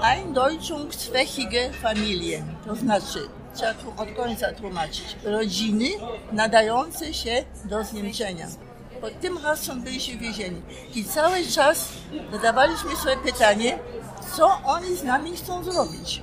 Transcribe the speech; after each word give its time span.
Eindeutschungsfähige 0.00 1.72
Familien, 1.82 2.44
to 2.66 2.74
znaczy, 2.74 3.28
trzeba 3.54 3.74
tu 3.74 3.92
od 3.96 4.12
końca 4.16 4.52
tłumaczyć, 4.52 5.16
rodziny 5.24 5.86
nadające 6.32 7.14
się 7.14 7.44
do 7.64 7.84
zniemczenia. 7.84 8.46
Pod 9.00 9.20
tym 9.20 9.36
hasłem 9.38 9.82
byliśmy 9.82 10.18
więzieni. 10.18 10.62
I 10.94 11.04
cały 11.04 11.46
czas 11.46 11.88
zadawaliśmy 12.32 12.96
sobie 12.96 13.16
pytanie, 13.16 13.78
co 14.36 14.58
oni 14.64 14.96
z 14.96 15.04
nami 15.04 15.36
chcą 15.36 15.64
zrobić. 15.64 16.22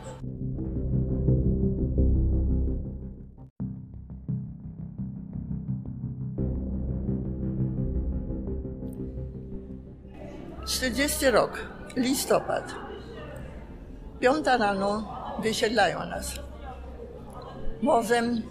Czterdziesty 10.68 11.32
rok, 11.32 11.60
listopad. 11.96 12.89
Piąta 14.20 14.58
rano 14.58 15.18
wysiedlają 15.44 16.00
nas. 16.00 16.32
Wozem 17.84 18.42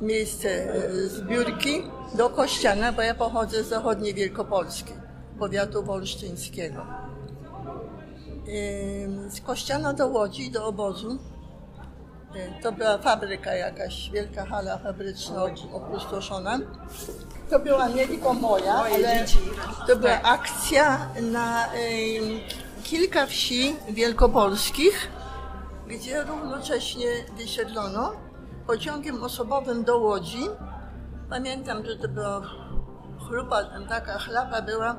miejsce 0.00 0.48
e, 0.48 0.90
zbiórki 1.08 1.82
do 2.14 2.30
Kościana, 2.30 2.92
bo 2.92 3.02
ja 3.02 3.14
pochodzę 3.14 3.64
z 3.64 3.68
zachodniej 3.68 4.14
Wielkopolski, 4.14 4.92
powiatu 5.38 5.82
wolsztyńskiego. 5.82 6.86
Z 9.28 9.40
Kościana 9.40 9.92
do 9.92 10.06
Łodzi, 10.06 10.50
do 10.50 10.66
obozu. 10.66 11.18
E, 12.34 12.62
to 12.62 12.72
była 12.72 12.98
fabryka 12.98 13.54
jakaś, 13.54 14.10
wielka 14.10 14.46
hala 14.46 14.78
fabryczna 14.78 15.44
opustoszona. 15.72 16.58
To 17.50 17.58
była 17.58 17.88
nie 17.88 18.06
tylko 18.06 18.34
moja, 18.34 18.74
ale 18.74 19.24
to 19.86 19.96
była 19.96 20.22
akcja 20.22 21.08
na 21.22 21.66
kilka 22.86 23.26
wsi 23.26 23.76
wielkopolskich, 23.88 25.08
gdzie 25.86 26.22
równocześnie 26.22 27.08
wysiedlono 27.36 28.12
pociągiem 28.66 29.22
osobowym 29.22 29.84
do 29.84 29.98
Łodzi. 29.98 30.46
Pamiętam, 31.30 31.86
że 31.86 31.96
to 31.96 32.08
była 32.08 32.42
chlupa, 33.28 33.64
taka 33.88 34.18
chlapa 34.18 34.62
była. 34.62 34.96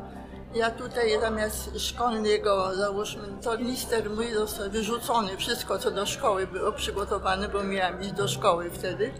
Ja 0.54 0.72
tutaj 0.72 1.20
zamiast 1.22 1.80
szkolnego, 1.80 2.76
załóżmy, 2.76 3.28
tornister 3.42 4.10
mój 4.10 4.34
został 4.34 4.70
wyrzucony. 4.70 5.38
Wszystko, 5.38 5.80
co 5.80 5.92
do 5.92 6.06
szkoły 6.06 6.48
było 6.48 6.72
przygotowane, 6.72 7.50
bo 7.50 7.64
miałam 7.64 8.02
iść 8.02 8.12
do 8.12 8.28
szkoły 8.28 8.70
wtedy. 8.70 9.12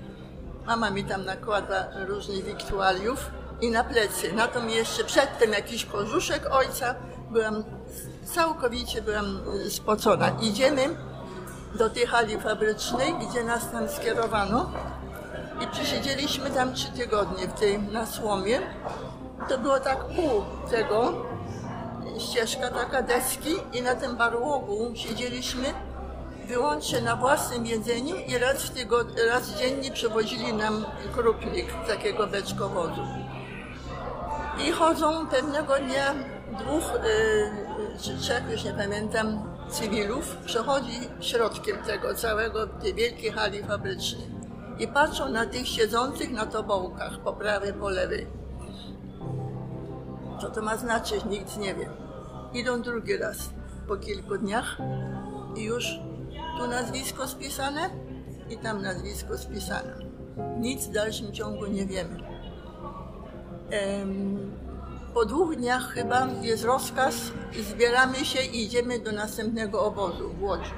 Mama 0.66 0.90
mi 0.90 1.04
tam 1.04 1.26
nakładła 1.26 1.78
różnych 2.08 2.44
wiktualiów 2.44 3.32
i 3.62 3.72
na 3.72 3.84
plecy. 3.84 4.34
Na 4.34 4.48
to 4.48 4.62
mi 4.62 4.74
jeszcze 4.74 5.04
przedtem 5.04 5.54
jakiś 5.54 5.86
kożuszek 5.86 6.46
ojca. 6.52 6.96
Byłam 7.32 7.64
całkowicie 8.26 9.02
byłam 9.02 9.40
spocona. 9.70 10.30
Idziemy 10.42 10.82
do 11.76 11.90
tej 11.90 12.06
hali 12.06 12.40
fabrycznej, 12.40 13.14
gdzie 13.30 13.44
nas 13.44 13.72
tam 13.72 13.90
skierowano 13.90 14.70
i 15.64 15.68
przesiedzieliśmy 15.68 16.50
tam 16.50 16.74
trzy 16.74 16.92
tygodnie 16.92 17.48
w 17.48 17.54
tej, 17.54 17.80
na 17.80 18.06
słomie. 18.06 18.60
To 19.50 19.58
było 19.58 19.80
tak 19.80 20.06
pół 20.06 20.44
tego, 20.70 21.14
ścieżka 22.20 22.70
taka 22.70 23.02
deski 23.02 23.56
i 23.74 23.82
na 23.82 23.96
tym 23.96 24.16
barłogu 24.18 24.92
siedzieliśmy 24.96 25.74
wyłącznie 26.48 27.02
na 27.02 27.16
własnym 27.16 27.66
jedzeniu 27.66 28.16
i 28.16 28.38
raz, 28.38 28.64
w 28.64 28.74
tygod- 28.76 29.28
raz 29.28 29.50
dziennie 29.50 29.92
przywozili 29.92 30.54
nam 30.54 30.86
krupnik 31.14 31.68
takiego 31.88 32.28
beczkowozu. 32.28 33.02
I 34.68 34.72
chodzą 34.72 35.28
pewnego 35.28 35.80
dnia 35.80 36.14
dwóch 36.60 36.96
y, 36.96 37.67
czy 38.02 38.18
trzech, 38.18 38.44
już 38.52 38.64
nie 38.64 38.74
pamiętam, 38.74 39.58
cywilów 39.70 40.38
przechodzi 40.46 41.00
środkiem 41.20 41.78
tego 41.78 42.14
całego, 42.14 42.68
tej 42.68 42.94
wielkiej 42.94 43.32
hali 43.32 43.64
fabrycznej 43.64 44.28
i 44.80 44.88
patrzą 44.88 45.30
na 45.30 45.46
tych 45.46 45.68
siedzących 45.68 46.32
na 46.32 46.46
tobołkach 46.46 47.20
po 47.20 47.34
prawej, 47.34 47.74
po 47.74 47.90
lewej. 47.90 48.28
Co 50.42 50.50
to 50.50 50.62
ma 50.62 50.78
znaczyć, 50.78 51.26
nikt 51.26 51.58
nie 51.58 51.76
wie. 51.76 51.90
Idą 52.54 52.82
drugi 52.82 53.18
raz 53.18 53.50
po 53.88 53.98
kilku 53.98 54.38
dniach 54.38 54.78
i 55.56 55.64
już 55.64 56.00
tu 56.58 56.68
nazwisko 56.68 57.28
spisane 57.28 57.90
i 58.50 58.58
tam 58.58 58.82
nazwisko 58.82 59.38
spisane. 59.38 59.96
Nic 60.60 60.88
w 60.88 60.92
dalszym 60.92 61.34
ciągu 61.34 61.66
nie 61.66 61.86
wiemy. 61.86 62.18
Po 65.14 65.26
dwóch 65.26 65.56
dniach 65.56 65.94
chyba 65.94 66.28
jest 66.42 66.64
rozkaz, 66.64 67.16
zbieramy 67.72 68.26
się 68.26 68.42
i 68.42 68.64
idziemy 68.64 69.00
do 69.00 69.12
następnego 69.12 69.86
obozu 69.86 70.30
w 70.30 70.44
Łodzi. 70.44 70.72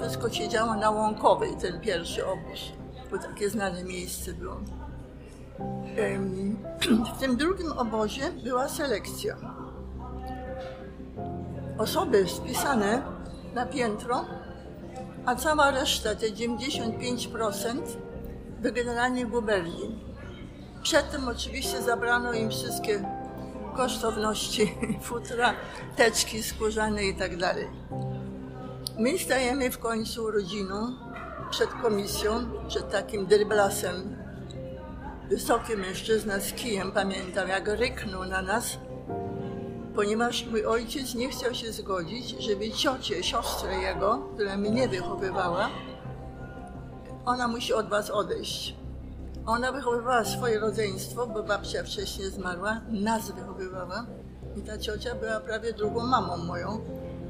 Wszystko 0.00 0.30
się 0.30 0.48
działo 0.48 0.74
na 0.74 0.90
Łąkowej, 0.90 1.56
ten 1.60 1.80
pierwszy 1.80 2.26
obóz, 2.26 2.60
bo 3.10 3.18
takie 3.18 3.50
znane 3.50 3.84
miejsce 3.84 4.32
było. 4.32 4.56
W 7.16 7.20
tym 7.20 7.36
drugim 7.36 7.72
obozie 7.72 8.22
była 8.44 8.68
selekcja. 8.68 9.36
Osoby 11.78 12.28
spisane 12.28 13.02
na 13.54 13.66
piętro, 13.66 14.24
a 15.26 15.36
cała 15.36 15.70
reszta, 15.70 16.14
te 16.14 16.26
95%, 16.26 17.82
do 18.62 18.72
generalnej 18.72 19.26
guberni. 19.26 19.98
Przedtem 20.82 21.28
oczywiście 21.28 21.82
zabrano 21.82 22.32
im 22.32 22.50
wszystkie 22.50 23.04
kosztowności 23.74 24.74
futra, 25.02 25.54
teczki 25.96 26.42
skórzane 26.42 27.04
i 27.04 27.14
tak 27.14 27.36
dalej. 27.36 27.68
My 28.98 29.18
stajemy 29.18 29.70
w 29.70 29.78
końcu 29.78 30.30
rodziną 30.30 30.96
przed 31.50 31.70
komisją, 31.70 32.30
przed 32.68 32.90
takim 32.90 33.26
dryblasem. 33.26 34.16
Wysoki 35.30 35.76
mężczyzna 35.76 36.40
z 36.40 36.52
kijem, 36.52 36.92
pamiętam, 36.92 37.48
jak 37.48 37.68
ryknął 37.68 38.24
na 38.24 38.42
nas, 38.42 38.78
ponieważ 39.94 40.46
mój 40.46 40.66
ojciec 40.66 41.14
nie 41.14 41.28
chciał 41.28 41.54
się 41.54 41.72
zgodzić, 41.72 42.30
żeby 42.30 42.70
ciocię, 42.70 43.22
siostrę 43.22 43.74
jego, 43.74 44.18
która 44.34 44.56
mnie 44.56 44.88
wychowywała, 44.88 45.70
ona 47.24 47.48
musi 47.48 47.72
od 47.72 47.88
was 47.88 48.10
odejść. 48.10 48.83
Ona 49.46 49.72
wychowywała 49.72 50.24
swoje 50.24 50.60
rodzeństwo, 50.60 51.26
bo 51.26 51.42
babcia 51.42 51.82
wcześniej 51.82 52.30
zmarła, 52.30 52.80
nas 52.90 53.30
wychowywała 53.30 54.06
i 54.56 54.62
ta 54.62 54.78
ciocia 54.78 55.14
była 55.14 55.40
prawie 55.40 55.72
drugą 55.72 56.06
mamą 56.06 56.36
moją 56.36 56.80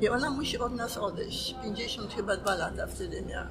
i 0.00 0.08
ona 0.08 0.30
musi 0.30 0.58
od 0.58 0.72
nas 0.72 0.98
odejść. 0.98 1.54
50 1.62 2.14
chyba 2.14 2.36
dwa 2.36 2.54
lata 2.54 2.86
wtedy 2.86 3.22
miała. 3.22 3.46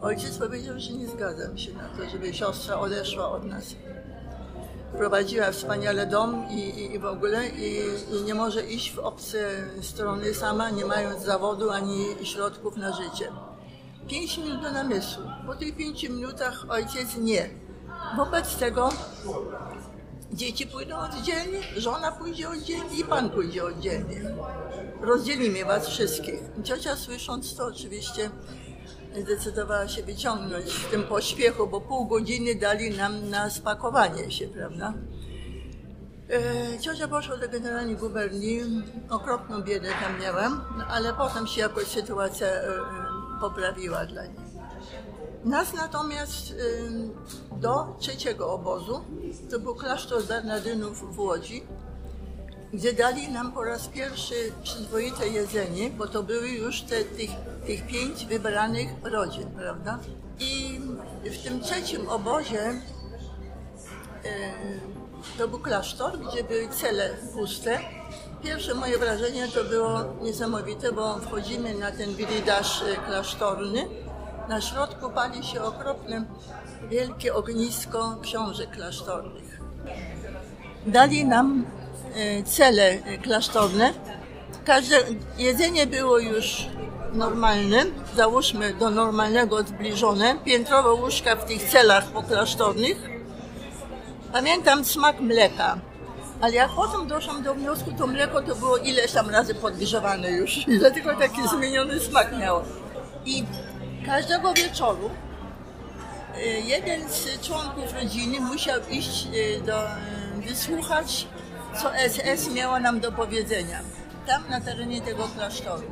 Ojciec 0.00 0.38
powiedział, 0.38 0.74
że 0.78 0.92
nie 0.92 1.08
zgadzam 1.08 1.58
się 1.58 1.72
na 1.72 1.88
to, 1.88 2.10
żeby 2.10 2.34
siostra 2.34 2.78
odeszła 2.78 3.30
od 3.30 3.44
nas. 3.44 3.64
Prowadziła 4.98 5.50
wspaniale 5.50 6.06
dom 6.06 6.46
i, 6.50 6.60
i, 6.60 6.94
i 6.94 6.98
w 6.98 7.04
ogóle 7.04 7.48
i, 7.48 7.80
i, 8.16 8.22
nie 8.22 8.34
może 8.34 8.66
iść 8.66 8.94
w 8.94 8.98
obce 8.98 9.38
strony 9.82 10.34
sama, 10.34 10.70
nie 10.70 10.84
mając 10.84 11.22
zawodu 11.22 11.70
ani 11.70 12.04
środków 12.22 12.76
na 12.76 12.92
życie. 12.92 13.32
Pięć 14.08 14.38
minut 14.38 14.62
do 14.62 14.72
namysłu. 14.72 15.22
Po 15.46 15.54
tych 15.54 15.76
pięciu 15.76 16.12
minutach 16.12 16.64
ojciec 16.68 17.16
nie 17.16 17.67
Wobec 18.16 18.56
tego 18.56 18.88
dzieci 20.32 20.66
pójdą 20.66 20.96
oddzielnie, 20.98 21.58
żona 21.76 22.12
pójdzie 22.12 22.48
oddzielnie 22.48 22.98
i 22.98 23.04
pan 23.04 23.30
pójdzie 23.30 23.64
oddzielnie. 23.64 24.20
Rozdzielimy 25.00 25.64
was 25.64 25.88
wszystkich. 25.88 26.40
Ciocia 26.64 26.96
słysząc 26.96 27.56
to 27.56 27.66
oczywiście 27.66 28.30
zdecydowała 29.22 29.88
się 29.88 30.02
wyciągnąć 30.02 30.64
w 30.64 30.90
tym 30.90 31.02
pośpiechu, 31.02 31.66
bo 31.66 31.80
pół 31.80 32.06
godziny 32.06 32.54
dali 32.54 32.96
nam 32.96 33.30
na 33.30 33.50
spakowanie 33.50 34.30
się, 34.30 34.48
prawda? 34.48 34.94
E, 36.30 36.78
ciocia 36.78 37.08
poszła 37.08 37.36
do 37.36 37.48
generalnej 37.48 37.96
guberni, 37.96 38.60
okropną 39.10 39.62
biedę 39.62 39.88
tam 40.02 40.20
miałam, 40.20 40.64
ale 40.88 41.12
potem 41.12 41.46
się 41.46 41.60
jakoś 41.60 41.86
sytuacja 41.86 42.46
e, 42.46 42.68
e, 42.68 42.80
poprawiła 43.40 44.06
dla 44.06 44.26
niej. 44.26 44.47
Nas 45.44 45.72
natomiast 45.74 46.54
do 47.52 47.96
trzeciego 47.98 48.52
obozu, 48.52 49.00
to 49.50 49.60
był 49.60 49.74
klasztor 49.74 50.24
Bernardynów 50.24 51.16
w 51.16 51.20
Łodzi, 51.20 51.62
gdzie 52.72 52.92
dali 52.92 53.28
nam 53.28 53.52
po 53.52 53.64
raz 53.64 53.88
pierwszy 53.88 54.52
przyzwoite 54.62 55.28
jedzenie, 55.28 55.90
bo 55.90 56.06
to 56.06 56.22
były 56.22 56.48
już 56.48 56.82
te, 56.82 57.04
tych, 57.04 57.30
tych 57.66 57.86
pięć 57.86 58.26
wybranych 58.26 58.88
rodzin, 59.02 59.50
prawda? 59.50 59.98
I 60.40 60.80
w 61.24 61.42
tym 61.44 61.60
trzecim 61.60 62.08
obozie 62.08 62.80
to 65.38 65.48
był 65.48 65.58
klasztor, 65.58 66.18
gdzie 66.18 66.44
były 66.44 66.68
cele 66.68 67.10
puste. 67.32 67.78
Pierwsze 68.42 68.74
moje 68.74 68.98
wrażenie 68.98 69.48
to 69.48 69.64
było 69.64 70.04
niesamowite, 70.22 70.92
bo 70.92 71.18
wchodzimy 71.18 71.74
na 71.74 71.92
ten 71.92 72.14
wiridaż 72.14 72.82
e, 72.82 72.96
klasztorny 72.96 73.88
na 74.48 74.60
środku 74.60 75.10
pali 75.10 75.44
się 75.44 75.62
okropne, 75.62 76.24
wielkie 76.90 77.34
ognisko 77.34 78.16
książek 78.22 78.70
klasztornych. 78.70 79.60
Dali 80.86 81.24
nam 81.24 81.66
e, 82.14 82.42
cele 82.42 82.98
klasztorne. 83.22 83.92
Każde 84.64 84.96
jedzenie 85.38 85.86
było 85.86 86.18
już 86.18 86.66
normalne, 87.12 87.84
załóżmy 88.16 88.74
do 88.74 88.90
normalnego 88.90 89.62
zbliżone, 89.62 90.36
piętrowe 90.44 90.92
łóżka 90.92 91.36
w 91.36 91.44
tych 91.44 91.62
celach 91.62 92.04
poklasztornych. 92.04 93.10
Pamiętam 94.32 94.84
smak 94.84 95.20
mleka, 95.20 95.78
ale 96.40 96.54
jak 96.54 96.70
potem 96.70 97.06
doszłam 97.06 97.42
do 97.42 97.54
wniosku, 97.54 97.92
to 97.98 98.06
mleko 98.06 98.42
to 98.42 98.54
było 98.54 98.76
ileś 98.76 99.12
tam 99.12 99.30
razy 99.30 99.54
podgrzewane 99.54 100.30
już, 100.30 100.60
dlatego 100.80 101.16
taki 101.16 101.48
zmieniony 101.48 102.00
smak 102.00 102.38
miało. 102.38 102.62
I 103.26 103.44
każdego 104.08 104.54
wieczoru 104.54 105.10
y, 106.36 106.40
jeden 106.60 107.08
z 107.08 107.40
członków 107.40 107.92
rodziny 107.94 108.40
musiał 108.40 108.80
iść 108.90 109.26
y, 109.34 109.62
do, 109.66 109.86
y, 109.86 109.96
wysłuchać, 110.48 111.26
co 111.82 111.90
SS 112.08 112.50
miała 112.54 112.80
nam 112.80 113.00
do 113.00 113.12
powiedzenia. 113.12 113.80
Tam 114.26 114.50
na 114.50 114.60
terenie 114.60 115.00
tego 115.00 115.28
klasztoru. 115.28 115.82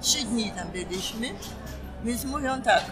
Trzy 0.00 0.24
dni 0.24 0.50
tam 0.50 0.68
byliśmy, 0.68 1.28
więc 2.04 2.24
mówią 2.24 2.62
tak. 2.62 2.84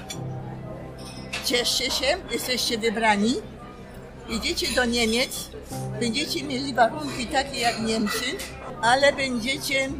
Cieszcie 1.44 1.90
się, 1.90 2.06
jesteście 2.30 2.78
wybrani, 2.78 3.34
jedziecie 4.28 4.74
do 4.74 4.84
Niemiec, 4.84 5.48
będziecie 6.00 6.44
mieli 6.44 6.74
warunki 6.74 7.26
takie 7.26 7.60
jak 7.60 7.80
Niemcy, 7.80 8.24
ale 8.82 9.12
będziecie 9.12 9.90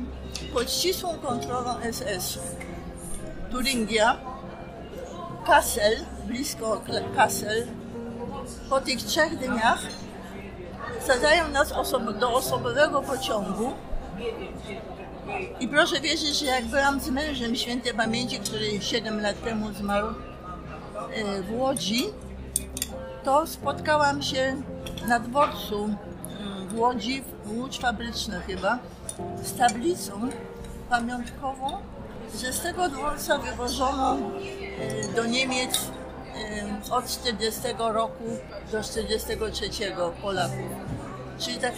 pod 0.52 0.72
ścisłą 0.72 1.18
kontrolą 1.18 1.74
SS. 1.92 2.38
Turingia, 3.54 4.16
Kassel, 5.46 6.04
blisko 6.26 6.82
Kassel. 7.16 7.66
Po 8.70 8.80
tych 8.80 9.02
trzech 9.02 9.38
dniach 9.38 9.78
sadzają 11.06 11.48
nas 11.48 11.72
osob 11.72 12.18
do 12.18 12.34
osobowego 12.34 13.02
pociągu 13.02 13.72
i 15.60 15.68
proszę 15.68 16.00
wierzyć, 16.00 16.38
że 16.38 16.46
jak 16.46 16.64
byłam 16.64 17.00
z 17.00 17.10
mężem 17.10 17.56
świętej 17.56 17.94
pamięci, 17.94 18.38
który 18.38 18.82
7 18.82 19.20
lat 19.20 19.44
temu 19.44 19.72
zmarł 19.72 20.06
e, 20.06 21.42
w 21.42 21.58
Łodzi, 21.58 22.04
to 23.24 23.46
spotkałam 23.46 24.22
się 24.22 24.56
na 25.08 25.20
dworcu 25.20 25.84
mm, 25.84 26.68
w 26.68 26.78
Łodzi, 26.78 27.22
w 27.44 27.58
Łódź 27.58 27.78
Fabryczna 27.78 28.40
chyba, 28.40 28.78
z 29.42 29.52
tablicą 29.58 30.12
pamiątkową, 30.90 31.78
że 32.40 32.52
z 32.52 32.60
tego 32.60 32.88
dworca 32.88 33.38
wywożono 33.38 34.16
e, 34.78 35.12
do 35.16 35.26
Niemiec 35.26 35.78
e, 36.90 36.94
od 36.94 37.06
40 37.06 37.60
roku 37.78 38.24
do 38.72 38.82
43 38.82 39.70
Polaków. 40.22 40.58
Czyli 41.38 41.58
tak 41.58 41.72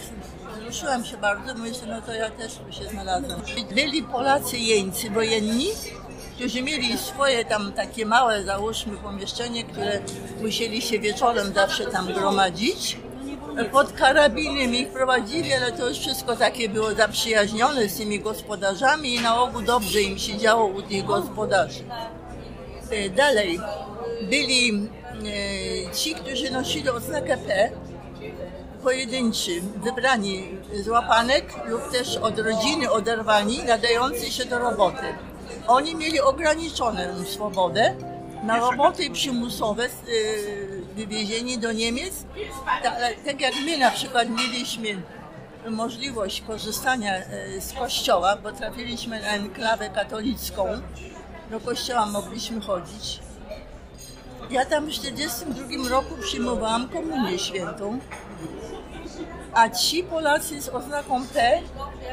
wzruszyłam 0.57 1.05
się 1.05 1.17
bardzo, 1.17 1.55
myślę, 1.55 1.87
no 1.87 2.01
to 2.01 2.13
ja 2.13 2.29
też 2.29 2.53
tu 2.53 2.73
się 2.73 2.89
znalazłam. 2.89 3.41
Byli 3.75 4.03
Polacy 4.03 4.57
jeńcy 4.57 5.09
wojenni, 5.09 5.67
którzy 6.35 6.61
mieli 6.61 6.97
swoje 6.97 7.45
tam 7.45 7.73
takie 7.73 8.05
małe, 8.05 8.43
załóżmy, 8.43 8.97
pomieszczenie, 8.97 9.63
które 9.63 9.99
musieli 10.41 10.81
się 10.81 10.99
wieczorem 10.99 11.53
zawsze 11.53 11.85
tam 11.85 12.13
gromadzić. 12.13 12.97
Pod 13.65 13.93
karabinem 13.93 14.75
ich 14.75 14.87
prowadzili, 14.87 15.53
ale 15.53 15.71
to 15.71 15.89
już 15.89 15.99
wszystko 15.99 16.35
takie 16.35 16.69
było 16.69 16.93
zaprzyjaźnione 16.93 17.89
z 17.89 17.97
tymi 17.97 18.19
gospodarzami 18.19 19.15
i 19.15 19.21
na 19.21 19.41
ogół 19.41 19.61
dobrze 19.61 20.01
im 20.01 20.19
się 20.19 20.37
działo 20.37 20.65
u 20.65 20.81
tych 20.81 21.05
gospodarzy. 21.05 21.83
E, 22.89 23.09
dalej 23.09 23.59
byli 24.29 24.89
e, 25.89 25.95
ci, 25.95 26.15
którzy 26.15 26.51
nosili 26.51 26.89
odznakę 26.89 27.37
P, 27.37 27.71
pojedynczy, 28.83 29.61
wybrani 29.83 30.47
z 30.73 30.87
łapanek 30.87 31.53
lub 31.67 31.91
też 31.91 32.17
od 32.17 32.39
rodziny 32.39 32.91
oderwani, 32.91 33.63
nadający 33.63 34.31
się 34.31 34.45
do 34.45 34.59
roboty. 34.59 35.05
Oni 35.67 35.95
mieli 35.95 36.21
ograniczoną 36.21 37.25
swobodę 37.25 37.95
na 38.43 38.59
roboty 38.59 39.09
przymusowe 39.09 39.85
y, 39.85 40.66
wywiezieni 40.97 41.57
do 41.57 41.71
Niemiec. 41.71 42.13
Tak, 42.83 43.41
jak 43.41 43.53
my 43.65 43.77
na 43.77 43.91
przykład 43.91 44.27
mieliśmy 44.29 45.01
możliwość 45.69 46.41
korzystania 46.41 47.17
y, 47.17 47.61
z 47.61 47.73
kościoła, 47.73 48.35
bo 48.35 48.51
trafiliśmy 48.51 49.21
na 49.21 49.27
enklawę 49.27 49.89
katolicką, 49.89 50.67
do 51.51 51.59
kościoła 51.59 52.05
mogliśmy 52.05 52.61
chodzić. 52.61 53.19
Ja 54.49 54.65
tam 54.65 54.85
w 54.85 54.99
1942 54.99 55.89
roku 55.89 56.15
przyjmowałam 56.21 56.89
komunię 56.89 57.39
świętą 57.39 57.99
a 59.57 59.69
ci 59.69 60.03
Polacy 60.03 60.61
z 60.61 60.69
oznaką 60.69 61.27
P, 61.27 61.61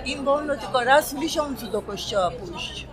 im 0.07 0.25
wolno 0.25 0.57
tylko 0.57 0.85
raz 0.85 1.15
w 1.15 1.19
miesiącu 1.19 1.67
do 1.67 1.83
kościoła 1.83 2.31
pójść. 2.31 2.87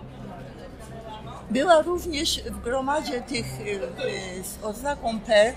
Była 1.52 1.82
również 1.82 2.40
w 2.44 2.60
gromadzie 2.60 3.20
tych 3.20 3.46
y, 3.60 3.64
y, 3.64 4.44
z 4.44 4.64
oznaką 4.64 5.20
P 5.20 5.52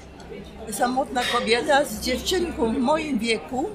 samotna 0.71 1.21
kobieta 1.24 1.86
z 1.86 2.01
dziewczynką 2.01 2.74
w 2.74 2.77
moim 2.77 3.19
wieku. 3.19 3.69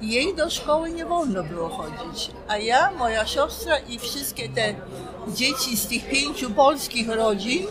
Jej 0.00 0.34
do 0.34 0.50
szkoły 0.50 0.90
nie 0.90 1.06
wolno 1.06 1.42
było 1.42 1.68
chodzić, 1.68 2.30
a 2.48 2.56
ja, 2.56 2.90
moja 2.90 3.26
siostra 3.26 3.78
i 3.78 3.98
wszystkie 3.98 4.48
te 4.48 4.74
dzieci 5.28 5.76
z 5.76 5.86
tych 5.86 6.08
pięciu 6.08 6.50
polskich 6.50 7.08
rodzin, 7.08 7.66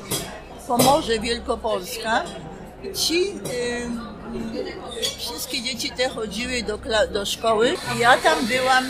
Pomorze 0.67 1.19
Wielkopolska, 1.19 2.23
ci 2.95 3.27
y, 3.27 5.17
wszystkie 5.17 5.61
dzieci 5.61 5.91
te 5.91 6.09
chodziły 6.09 6.63
do, 6.63 6.79
do 7.13 7.25
szkoły 7.25 7.73
i 7.95 7.99
ja 7.99 8.17
tam 8.17 8.45
byłam, 8.47 8.83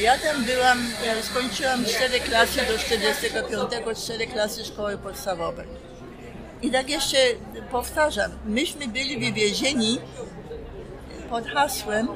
ja 0.00 0.18
tam 0.18 0.44
byłam, 0.44 0.78
e, 1.06 1.22
skończyłam 1.22 1.84
cztery 1.84 2.20
klasy 2.20 2.60
do 2.72 2.78
45, 2.78 3.98
cztery 4.04 4.26
klasy 4.26 4.64
szkoły 4.64 4.98
podstawowej. 4.98 5.66
I 6.62 6.70
tak 6.70 6.90
jeszcze 6.90 7.16
powtarzam, 7.70 8.30
myśmy 8.44 8.88
byli 8.88 9.20
wywiezieni 9.20 10.00
pod 11.30 11.46
hasłem 11.46 12.08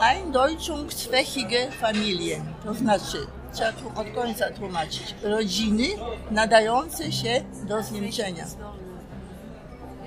Ein 0.00 0.32
Deutschung 0.32 0.92
zwechige 0.92 1.70
Familie, 1.70 2.40
to 2.64 2.74
znaczy, 2.74 3.26
trzeba 3.52 3.72
tu 3.72 4.00
od 4.00 4.10
końca 4.14 4.50
tłumaczyć, 4.50 5.14
rodziny 5.22 5.84
nadające 6.30 7.12
się 7.12 7.44
do 7.64 7.82
zniemczenia 7.82 8.46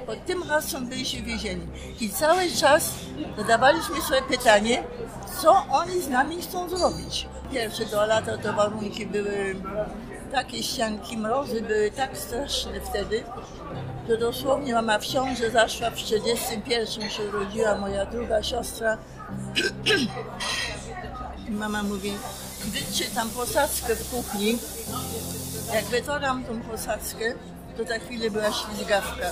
pod 0.09 0.25
tym 0.25 0.43
hasłem 0.43 0.87
byliśmy 0.87 1.21
więzieni. 1.21 1.67
I 1.99 2.09
cały 2.09 2.51
czas 2.51 2.91
zadawaliśmy 3.37 4.01
sobie 4.01 4.21
pytanie, 4.21 4.83
co 5.41 5.65
oni 5.71 6.01
z 6.01 6.09
nami 6.09 6.41
chcą 6.41 6.69
zrobić. 6.69 7.27
Pierwsze 7.51 7.85
dwa 7.85 8.05
lata 8.05 8.37
to 8.37 8.53
warunki 8.53 9.05
były 9.05 9.55
takie 10.31 10.63
ścianki, 10.63 11.17
mrozy 11.17 11.61
były 11.61 11.91
tak 11.91 12.17
straszne 12.17 12.81
wtedy, 12.81 13.23
że 14.07 14.17
dosłownie 14.17 14.73
mama 14.73 14.99
w 14.99 15.05
ciąży 15.05 15.51
zaszła 15.51 15.89
w 15.89 15.95
41 15.95 17.09
się 17.09 17.23
urodziła 17.23 17.77
moja 17.77 18.05
druga 18.05 18.43
siostra. 18.43 18.97
Mama 21.49 21.83
mówi, 21.83 22.13
wytrzy 22.65 23.15
tam 23.15 23.29
posadzkę 23.29 23.95
w 23.95 24.09
kuchni. 24.09 24.57
Jak 25.73 25.85
wytoram 25.85 26.43
tą 26.43 26.61
posadzkę, 26.61 27.33
to 27.79 27.85
za 27.85 27.99
chwilę 27.99 28.31
była 28.31 28.51
ślizgawka. 28.51 29.31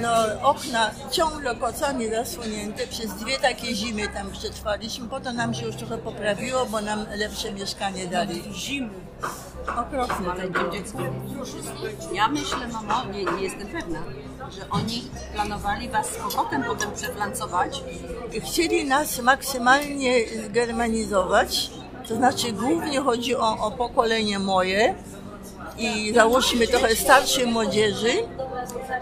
No, 0.00 0.10
okna 0.42 0.90
ciągle 1.10 1.56
kocami 1.56 2.10
zasłonięte, 2.10 2.86
przez 2.86 3.14
dwie 3.14 3.38
takie 3.38 3.74
zimy 3.74 4.08
tam 4.08 4.30
przetrwaliśmy, 4.30 5.08
potem 5.08 5.36
nam 5.36 5.54
się 5.54 5.66
już 5.66 5.76
trochę 5.76 5.98
poprawiło, 5.98 6.66
bo 6.66 6.80
nam 6.80 7.06
lepsze 7.16 7.52
mieszkanie 7.52 8.06
dali. 8.06 8.42
Zimy. 8.54 8.90
Okropne 9.62 10.26
to 10.42 10.48
było. 10.48 11.04
Ja 12.12 12.28
myślę, 12.28 12.68
mamo, 12.72 13.12
nie, 13.12 13.24
nie 13.24 13.42
jestem 13.42 13.68
pewna, 13.68 14.02
że 14.50 14.70
oni 14.70 15.10
planowali 15.34 15.88
was 15.88 16.06
z 16.06 16.16
powrotem 16.16 16.64
potem 16.64 16.92
przeplancować. 16.92 17.82
Chcieli 18.44 18.84
nas 18.84 19.18
maksymalnie 19.18 20.14
zgermanizować, 20.46 21.70
to 22.08 22.16
znaczy 22.16 22.52
głównie 22.52 23.00
chodzi 23.00 23.36
o, 23.36 23.58
o 23.58 23.70
pokolenie 23.70 24.38
moje, 24.38 24.94
i 25.78 26.14
załóżmy 26.14 26.66
trochę 26.66 26.96
starszej 26.96 27.46
młodzieży, 27.46 28.12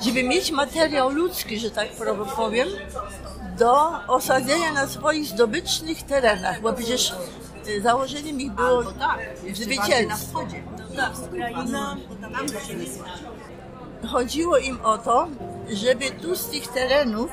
żeby 0.01 0.23
mieć 0.23 0.51
materiał 0.51 1.11
ludzki, 1.11 1.59
że 1.59 1.71
tak 1.71 1.89
powiem, 2.37 2.69
do 3.59 3.91
osadzenia 4.09 4.73
na 4.73 4.87
swoich 4.87 5.27
zdobycznych 5.27 6.03
terenach, 6.03 6.61
bo 6.61 6.73
przecież 6.73 7.15
y, 7.69 7.83
założeniem 7.83 8.41
ich 8.41 8.53
było 8.53 8.85
tak, 8.85 9.19
zwycięstwo. 9.55 10.41
Chodziło 14.09 14.59
im 14.59 14.79
o 14.85 14.99
to, 14.99 15.29
żeby 15.73 16.11
tu 16.11 16.37
z 16.37 16.47
tych 16.47 16.69
terenów 16.69 17.31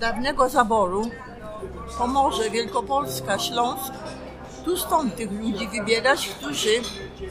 dawnego 0.00 0.48
zaboru, 0.48 1.10
Pomorze, 1.98 2.50
Wielkopolska, 2.50 3.38
Śląsk, 3.38 3.92
tu 4.64 4.76
stąd 4.76 5.16
tych 5.16 5.32
ludzi 5.32 5.68
wybierać, 5.68 6.28
którzy 6.28 6.70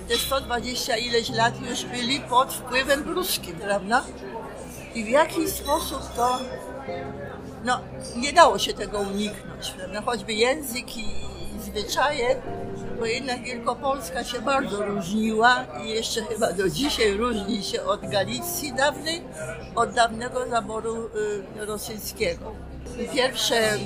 te 0.07 0.15
120 0.15 0.97
ileś 0.97 1.29
lat 1.29 1.53
już 1.69 1.85
byli 1.85 2.19
pod 2.19 2.53
wpływem 2.53 3.03
pruskim, 3.03 3.55
prawda? 3.55 4.03
I 4.95 5.03
w 5.03 5.09
jaki 5.09 5.49
sposób 5.49 6.01
to, 6.15 6.39
no 7.63 7.79
nie 8.15 8.33
dało 8.33 8.59
się 8.59 8.73
tego 8.73 8.99
uniknąć, 8.99 9.71
prawda? 9.77 10.01
Choćby 10.01 10.33
język 10.33 10.97
i 10.97 11.05
zwyczaje, 11.59 12.41
bo 12.99 13.05
jednak 13.05 13.43
Wielkopolska 13.43 14.23
się 14.23 14.41
bardzo 14.41 14.85
różniła 14.85 15.65
i 15.85 15.89
jeszcze 15.89 16.21
chyba 16.21 16.53
do 16.53 16.69
dzisiaj 16.69 17.13
różni 17.13 17.63
się 17.63 17.83
od 17.83 18.09
Galicji 18.09 18.73
dawnej, 18.73 19.21
od 19.75 19.93
dawnego 19.93 20.49
zaboru 20.49 21.09
y, 21.59 21.65
rosyjskiego. 21.65 22.55
Pierwsze 23.13 23.75
y, 23.75 23.79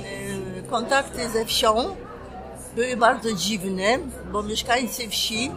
kontakty 0.70 1.30
ze 1.30 1.44
wsią 1.44 1.96
były 2.76 2.96
bardzo 2.96 3.32
dziwne, 3.32 3.98
bo 4.32 4.42
mieszkańcy 4.42 5.08
wsi 5.08 5.50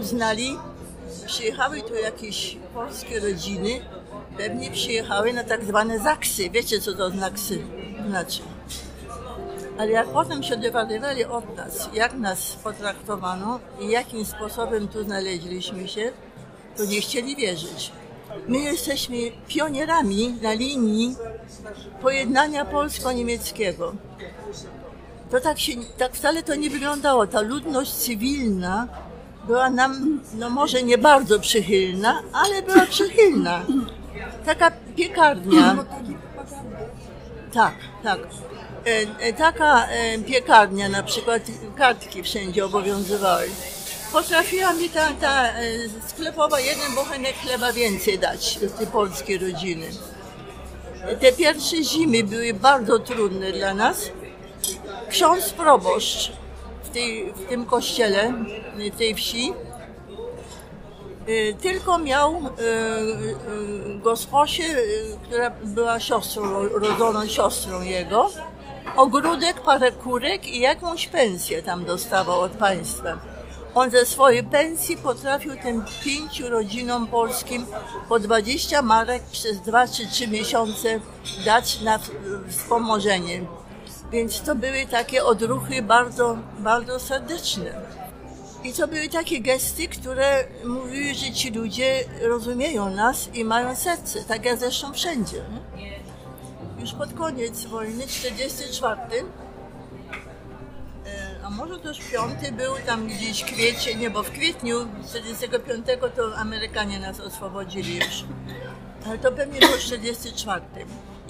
uznali, 0.00 0.56
przyjechały 1.26 1.82
tu 1.82 1.94
jakieś 1.94 2.56
polskie 2.74 3.20
rodziny, 3.20 3.80
pewnie 4.38 4.70
przyjechały 4.70 5.32
na 5.32 5.44
tak 5.44 5.64
zwane 5.64 5.98
zaksy. 5.98 6.50
Wiecie, 6.50 6.80
co 6.80 6.94
to 6.94 7.10
znaksy 7.10 7.62
znaczy? 8.08 8.42
Ale 9.78 9.90
jak 9.90 10.08
potem 10.08 10.42
się 10.42 10.56
dowiadywali 10.56 11.24
od 11.24 11.56
nas, 11.56 11.88
jak 11.94 12.14
nas 12.14 12.56
potraktowano 12.64 13.60
i 13.80 13.88
jakim 13.88 14.24
sposobem 14.24 14.88
tu 14.88 15.04
znaleźliśmy 15.04 15.88
się, 15.88 16.12
to 16.76 16.84
nie 16.84 17.00
chcieli 17.00 17.36
wierzyć. 17.36 17.92
My 18.48 18.58
jesteśmy 18.58 19.16
pionierami 19.48 20.38
na 20.42 20.52
linii 20.52 21.16
pojednania 22.02 22.64
polsko-niemieckiego. 22.64 23.94
To 25.32 25.40
tak, 25.40 25.60
się, 25.60 25.72
tak 25.98 26.14
wcale 26.14 26.42
to 26.42 26.54
nie 26.54 26.70
wyglądało. 26.70 27.26
Ta 27.26 27.40
ludność 27.40 27.92
cywilna 27.92 28.88
była 29.46 29.70
nam, 29.70 30.20
no 30.34 30.50
może 30.50 30.82
nie 30.82 30.98
bardzo 30.98 31.40
przychylna, 31.40 32.22
ale 32.32 32.62
była 32.62 32.86
przychylna. 32.86 33.62
Taka 34.46 34.70
piekarnia. 34.96 35.84
Tak, 37.52 37.74
tak. 38.02 38.20
E, 38.86 39.26
e, 39.28 39.32
taka 39.32 39.86
e, 39.86 40.18
piekarnia, 40.18 40.88
na 40.88 41.02
przykład 41.02 41.42
kartki 41.76 42.22
wszędzie 42.22 42.64
obowiązywały. 42.64 43.48
Potrafiła 44.12 44.72
mi 44.72 44.90
ta, 44.90 45.08
ta 45.20 45.48
sklepowa 46.06 46.60
jeden 46.60 46.94
bochenek 46.94 47.36
chleba 47.36 47.72
więcej 47.72 48.18
dać 48.18 48.58
tej 48.78 48.86
polskiej 48.86 49.38
rodziny. 49.38 49.86
Te 51.20 51.32
pierwsze 51.32 51.84
zimy 51.84 52.24
były 52.24 52.54
bardzo 52.54 52.98
trudne 52.98 53.52
dla 53.52 53.74
nas. 53.74 54.10
Ksiądz 55.12 55.52
proboszcz 55.52 56.32
w, 56.82 56.88
tej, 56.88 57.32
w 57.32 57.48
tym 57.48 57.66
kościele, 57.66 58.32
w 58.92 58.98
tej 58.98 59.14
wsi, 59.14 59.52
tylko 61.62 61.98
miał 61.98 62.42
gosposię, 64.02 64.64
która 65.22 65.50
była 65.50 66.00
siostrą, 66.00 66.68
rodzoną 66.68 67.26
siostrą 67.26 67.82
jego, 67.82 68.30
ogródek, 68.96 69.60
parę 69.60 69.92
kurek 69.92 70.46
i 70.46 70.60
jakąś 70.60 71.08
pensję 71.08 71.62
tam 71.62 71.84
dostawał 71.84 72.40
od 72.40 72.52
państwa. 72.52 73.18
On 73.74 73.90
ze 73.90 74.06
swojej 74.06 74.44
pensji 74.44 74.96
potrafił 74.96 75.52
tym 75.62 75.84
pięciu 76.04 76.48
rodzinom 76.48 77.06
polskim 77.06 77.66
po 78.08 78.18
20 78.18 78.82
marek 78.82 79.22
przez 79.22 79.60
dwa 79.60 79.88
czy 79.88 80.06
trzy 80.06 80.28
miesiące 80.28 81.00
dać 81.44 81.80
na 81.80 81.98
wspomożenie. 82.48 83.40
Więc 84.12 84.40
to 84.40 84.54
były 84.54 84.86
takie 84.86 85.24
odruchy 85.24 85.82
bardzo, 85.82 86.38
bardzo 86.58 86.98
serdeczne. 86.98 87.80
I 88.64 88.72
to 88.72 88.88
były 88.88 89.08
takie 89.08 89.40
gesty, 89.40 89.88
które 89.88 90.44
mówiły, 90.64 91.14
że 91.14 91.32
ci 91.32 91.50
ludzie 91.50 92.04
rozumieją 92.22 92.90
nas 92.90 93.34
i 93.34 93.44
mają 93.44 93.76
serce, 93.76 94.24
tak 94.24 94.44
jak 94.44 94.58
zresztą 94.58 94.92
wszędzie. 94.92 95.44
Już 96.78 96.92
pod 96.92 97.12
koniec 97.12 97.64
wojny, 97.64 98.06
44, 98.06 99.00
e, 101.06 101.44
a 101.44 101.50
może 101.50 101.78
też 101.78 102.00
piąty 102.12 102.52
był 102.52 102.72
tam 102.86 103.06
gdzieś 103.06 103.44
kwiecień, 103.44 103.98
nie, 103.98 104.10
bo 104.10 104.22
w 104.22 104.30
kwietniu 104.30 104.76
45 105.08 105.86
to 106.16 106.36
Amerykanie 106.36 107.00
nas 107.00 107.20
oswobodzili 107.20 107.96
już. 107.96 108.24
Ale 109.06 109.18
to 109.18 109.32
pewnie 109.32 109.60
był 109.60 109.78
44. 109.78 110.64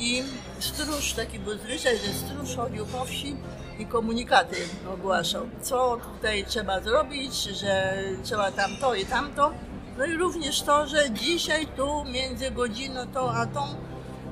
I 0.03 0.23
stróż, 0.59 1.13
taki 1.13 1.39
był 1.39 1.59
zwyczaj, 1.59 1.97
że 1.99 2.13
stróż 2.13 2.57
chodził 2.57 2.87
po 2.87 3.05
wsi 3.05 3.37
i 3.79 3.87
komunikaty 3.87 4.57
ogłaszał, 4.95 5.47
co 5.61 5.97
tutaj 5.97 6.45
trzeba 6.45 6.81
zrobić, 6.81 7.35
że 7.35 7.95
trzeba 8.23 8.53
tamto 8.53 8.95
i 8.95 9.07
tamto. 9.07 9.53
No 9.99 10.07
i 10.07 10.15
również 10.15 10.63
to, 10.63 10.87
że 10.87 11.11
dzisiaj 11.11 11.67
tu 11.67 12.05
między 12.05 12.51
godziną 12.51 13.07
tą 13.15 13.31
a 13.31 13.47
tą 13.47 13.61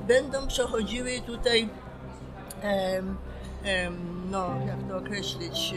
będą 0.07 0.47
przechodziły 0.47 1.21
tutaj, 1.25 1.69
em, 2.61 3.17
em, 3.63 4.27
no 4.31 4.49
jak 4.67 4.89
to 4.89 4.97
określić, 4.97 5.73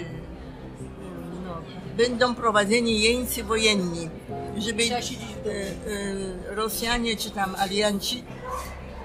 no, 1.44 1.56
będą 1.96 2.34
prowadzeni 2.34 3.00
jeńcy 3.00 3.44
wojenni, 3.44 4.10
żeby 4.58 4.82
e, 4.82 4.96
e, 4.96 6.54
Rosjanie 6.54 7.16
czy 7.16 7.30
tam 7.30 7.54
alianci 7.54 8.24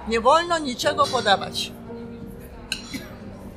nie 0.10 0.22
wolno 0.22 0.60
niczego 0.60 1.06
podawać. 1.06 1.72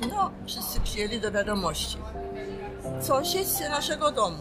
No, 0.09 0.31
wszyscy 0.45 0.79
przyjęli 0.79 1.19
do 1.19 1.31
wiadomości. 1.31 1.97
Sąsiedztwie 3.01 3.69
naszego 3.69 4.11
domu. 4.11 4.37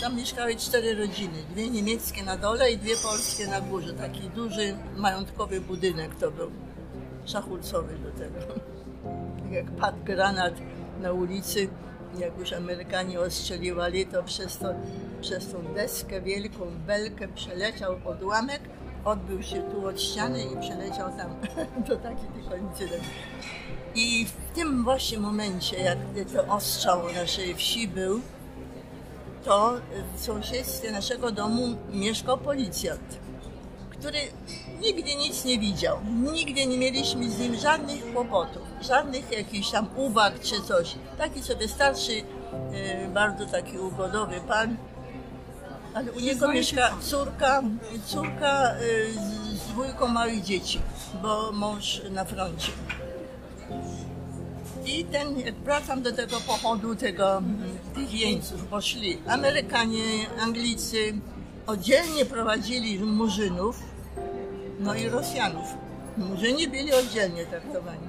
Tam 0.00 0.16
mieszkały 0.16 0.56
cztery 0.56 0.94
rodziny. 0.94 1.42
Dwie 1.50 1.70
niemieckie 1.70 2.24
na 2.24 2.36
dole 2.36 2.72
i 2.72 2.78
dwie 2.78 2.96
polskie 2.96 3.46
na 3.46 3.60
górze. 3.60 3.92
Taki 3.92 4.20
duży, 4.20 4.76
majątkowy 4.96 5.60
budynek 5.60 6.14
to 6.14 6.30
był. 6.30 6.50
Szachulcowy 7.26 7.98
do 7.98 8.10
tego. 8.10 8.38
Jak 9.50 9.70
padł 9.70 10.04
granat 10.04 10.54
na 11.00 11.12
ulicy, 11.12 11.68
jak 12.18 12.38
już 12.38 12.52
Amerykanie 12.52 13.20
ostrzeliwali, 13.20 14.06
to 14.06 14.22
przez, 14.22 14.58
to 14.58 14.68
przez 15.20 15.52
tą 15.52 15.62
deskę, 15.74 16.20
wielką 16.20 16.66
belkę 16.86 17.28
przeleciał 17.28 17.96
odłamek, 18.04 18.60
odbył 19.06 19.42
się 19.42 19.62
tu 19.62 19.86
od 19.86 20.00
ściany 20.00 20.44
i 20.44 20.60
przeleciał 20.60 21.10
tam. 21.16 21.36
to 21.88 21.96
taki 21.96 22.26
tylko. 22.34 22.54
I 23.94 24.26
w 24.26 24.54
tym 24.54 24.84
właśnie 24.84 25.18
momencie, 25.18 25.78
jak 25.78 25.98
to 26.32 26.54
ostrzał 26.54 27.12
naszej 27.14 27.54
wsi 27.54 27.88
był, 27.88 28.20
to 29.44 29.74
w 30.16 30.20
sąsiedztwie 30.20 30.92
naszego 30.92 31.30
domu 31.30 31.76
mieszkał 31.92 32.38
policjant, 32.38 33.18
który 33.90 34.18
nigdy 34.80 35.14
nic 35.14 35.44
nie 35.44 35.58
widział. 35.58 35.98
Nigdy 36.32 36.66
nie 36.66 36.78
mieliśmy 36.78 37.30
z 37.30 37.38
nim 37.38 37.56
żadnych 37.56 38.12
kłopotów, 38.12 38.62
żadnych 38.80 39.32
jakichś 39.32 39.70
tam 39.70 39.86
uwag 39.96 40.40
czy 40.40 40.62
coś. 40.62 40.94
Taki 41.18 41.42
sobie 41.42 41.68
starszy, 41.68 42.22
e, 42.72 43.08
bardzo 43.08 43.46
taki 43.46 43.78
ugodowy 43.78 44.40
pan, 44.48 44.76
ale 45.96 46.12
u 46.12 46.20
niego 46.20 46.48
mieszka 46.48 46.90
córka, 47.00 47.62
córka 48.06 48.70
e, 48.70 48.76
z 49.56 49.68
dwójką 49.68 50.08
małych 50.08 50.42
dzieci, 50.42 50.80
bo 51.22 51.52
mąż 51.52 52.02
na 52.10 52.24
froncie. 52.24 52.72
I 54.86 55.04
ten, 55.04 55.40
jak 55.40 55.54
wracam 55.54 56.02
do 56.02 56.12
tego 56.12 56.40
pochodu 56.40 56.96
tego, 56.96 57.42
tych 57.94 58.14
jeńców, 58.14 58.64
poszli 58.64 59.18
Amerykanie, 59.28 60.02
Anglicy, 60.40 61.14
oddzielnie 61.66 62.24
prowadzili 62.24 62.98
Murzynów, 62.98 63.82
no 64.80 64.94
i 64.94 65.08
Rosjanów. 65.08 65.68
Murzyni 66.16 66.68
byli 66.68 66.94
oddzielnie 66.94 67.46
traktowani. 67.46 68.06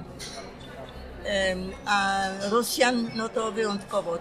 A 1.86 2.24
Rosjan, 2.50 3.10
no 3.14 3.28
to 3.28 3.52
wyjątkowo 3.52 4.16
y, 4.16 4.18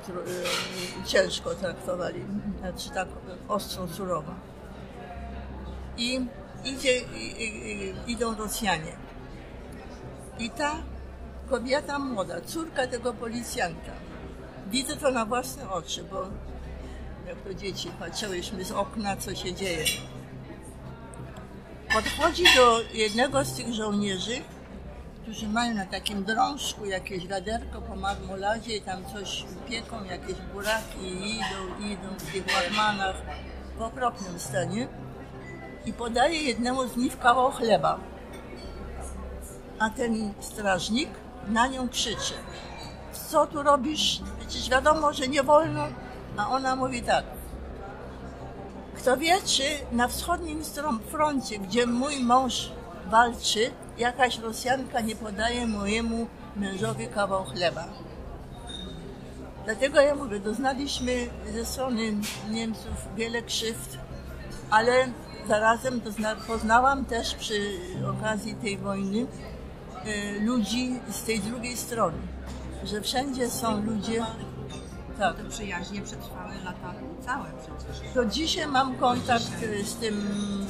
ciężko 1.06 1.56
traktowali, 1.56 2.26
znaczy 2.60 2.90
tak 2.90 3.08
ostro, 3.48 3.88
surowo. 3.88 4.32
I 5.98 6.26
idzie, 6.66 7.02
idą 8.08 8.36
Rosjanie. 8.36 8.96
I 10.40 10.50
ta 10.50 10.76
kobieta 11.50 12.00
młoda, 12.00 12.42
córka 12.42 12.88
tego 12.88 13.14
policjanta. 13.14 13.92
Widzę 14.72 14.98
to 14.98 15.12
na 15.12 15.26
własne 15.26 15.70
oczy, 15.70 16.04
bo 16.04 16.28
jak 17.28 17.38
to 17.42 17.54
dzieci, 17.54 17.92
patrzyłyśmy 18.00 18.66
z 18.66 18.72
okna, 18.72 19.18
co 19.18 19.36
się 19.36 19.54
dzieje. 19.54 19.86
Podchodzi 21.94 22.44
do 22.56 22.82
jednego 22.94 23.46
z 23.46 23.54
tych 23.54 23.74
żołnierzy, 23.74 24.42
którzy 25.28 25.48
mają 25.48 25.76
na 25.76 25.86
takim 25.86 26.24
drążku 26.24 26.86
jakieś 26.86 27.28
wiaderko 27.28 27.82
po 27.82 27.96
marmoladzie 27.96 28.76
i 28.78 28.82
tam 28.82 29.06
coś 29.14 29.46
pieką, 29.70 30.04
jakieś 30.04 30.36
buraki 30.54 31.00
i 31.00 31.36
idą, 31.36 31.90
idą 31.92 32.08
w 32.18 32.32
tych 32.32 32.44
w 33.78 33.82
okropnym 33.82 34.40
stanie 34.40 34.88
i 35.86 35.94
podaje 35.94 36.42
jednemu 36.42 36.88
z 36.88 36.98
nich 36.98 37.20
kawał 37.20 37.52
chleba. 37.52 38.00
A 39.80 39.90
ten 39.90 40.34
strażnik 40.40 41.10
na 41.48 41.68
nią 41.68 41.90
krzyczy. 41.90 42.34
Co 43.30 43.48
tu 43.48 43.64
robisz? 43.64 44.22
Przecież 44.40 44.70
wiadomo, 44.70 45.14
że 45.14 45.28
nie 45.28 45.44
wolno. 45.44 45.88
A 46.38 46.50
ona 46.50 46.76
mówi 46.76 47.02
tak. 47.02 47.26
Kto 48.96 49.18
wie, 49.18 49.42
czy 49.46 49.64
na 49.92 50.08
wschodnim 50.08 50.64
froncie, 51.12 51.60
gdzie 51.60 51.86
mój 51.86 52.24
mąż 52.24 52.72
walczy, 53.06 53.72
jakaś 53.98 54.40
Rosjanka 54.40 55.02
nie 55.02 55.16
podaje 55.16 55.68
mojemu 55.68 56.28
mężowi 56.56 57.08
kawał 57.08 57.44
chleba. 57.44 57.86
Dlatego 59.66 60.02
ja 60.02 60.16
mówię, 60.16 60.40
doznaliśmy 60.40 61.28
ze 61.54 61.66
strony 61.66 62.14
Niemców 62.50 63.08
wiele 63.16 63.42
krzywd, 63.42 63.98
ale 64.70 65.08
zarazem 65.48 66.00
dozna, 66.02 66.36
poznałam 66.36 67.06
też 67.06 67.36
przy 67.36 67.80
okazji 68.10 68.56
tej 68.56 68.78
wojny 68.78 69.18
y, 70.06 70.40
ludzi 70.42 71.00
z 71.10 71.24
tej 71.24 71.40
drugiej 71.40 71.78
strony, 71.78 72.18
że 72.84 73.02
wszędzie 73.02 73.50
są 73.50 73.82
ludzie. 73.82 74.26
Tak. 75.20 75.36
Te 75.38 75.44
przyjaźnie 75.50 76.02
przetrwały 76.02 76.54
lata 76.66 76.94
całe 77.26 77.46
przecież. 77.62 78.14
Do 78.14 78.26
dzisiaj 78.26 78.68
mam 78.68 78.96
kontakt 78.98 79.64
y, 79.64 79.86
z 79.86 79.96
tym 79.96 80.28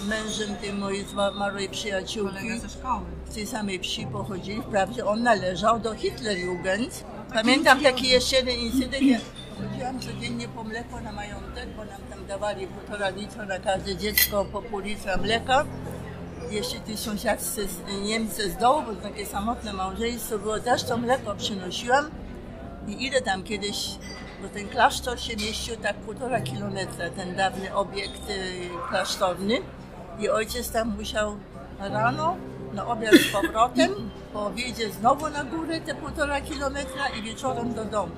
mężem 0.07 0.55
tej 0.55 0.73
mojej 0.73 1.05
zmarłej 1.05 1.69
przyjaciółki. 1.69 2.59
Ze 2.59 2.69
szkoły. 2.69 3.05
Z 3.29 3.33
tej 3.35 3.47
samej 3.47 3.79
wsi 3.79 4.07
pochodzili. 4.07 4.61
Wprawdzie 4.61 5.05
on 5.05 5.23
należał 5.23 5.79
do 5.79 5.93
Hitlerjugend. 5.95 7.03
Pamiętam 7.33 7.81
taki 7.83 8.07
jeszcze 8.09 8.35
jeden 8.35 8.55
incydent. 8.59 9.21
Chodziłam 9.71 9.99
codziennie 9.99 10.47
po 10.47 10.63
mleko 10.63 11.01
na 11.01 11.11
majątek, 11.11 11.69
bo 11.77 11.85
nam 11.85 12.01
tam 12.09 12.25
dawali 12.27 12.67
półtora 12.67 13.09
litra 13.09 13.45
na 13.45 13.59
każde 13.59 13.95
dziecko 13.95 14.45
po 14.45 14.61
pół 14.61 14.79
litra 14.79 15.17
mleka. 15.17 15.65
Jeszcze 16.51 16.75
ci 16.87 16.97
sąsiadcy 16.97 17.67
z- 17.67 18.01
Niemcy 18.03 18.51
z 18.51 18.57
dołu, 18.57 18.81
bo 18.81 18.93
to 18.95 19.01
takie 19.01 19.25
samotne 19.25 19.73
małżeństwo 19.73 20.39
było, 20.39 20.59
też 20.59 20.83
to 20.83 20.97
mleko 20.97 21.35
przynosiłam. 21.35 22.09
I 22.87 23.05
idę 23.05 23.21
tam 23.21 23.43
kiedyś, 23.43 23.89
bo 24.41 24.49
ten 24.49 24.67
klasztor 24.67 25.19
się 25.19 25.35
mieścił 25.35 25.75
tak 25.75 25.95
półtora 25.95 26.41
kilometra, 26.41 27.09
ten 27.09 27.35
dawny 27.35 27.75
obiekt 27.75 28.29
y, 28.29 28.69
klasztorny. 28.89 29.57
I 30.19 30.29
ojciec 30.29 30.71
tam 30.71 30.95
musiał 30.97 31.37
rano 31.79 32.37
na 32.73 32.87
obiad 32.87 33.13
z 33.15 33.31
powrotem, 33.31 34.11
po 34.33 34.45
obiedzie 34.45 34.91
znowu 34.91 35.29
na 35.29 35.43
górę 35.43 35.81
te 35.81 35.95
półtora 35.95 36.41
kilometra 36.41 37.07
i 37.09 37.21
wieczorem 37.21 37.73
do 37.73 37.85
domu. 37.85 38.15